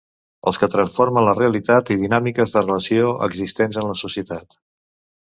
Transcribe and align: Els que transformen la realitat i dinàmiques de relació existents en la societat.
Els 0.51 0.57
que 0.63 0.69
transformen 0.75 1.27
la 1.27 1.35
realitat 1.41 1.93
i 1.97 1.99
dinàmiques 2.05 2.57
de 2.57 2.65
relació 2.67 3.15
existents 3.31 3.83
en 3.83 3.91
la 3.93 3.99
societat. 4.07 4.63